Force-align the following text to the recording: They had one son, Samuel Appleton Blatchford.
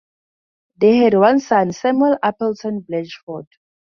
They 0.77 0.95
had 0.97 1.13
one 1.13 1.39
son, 1.39 1.73
Samuel 1.73 2.17
Appleton 2.23 2.79
Blatchford. 2.81 3.45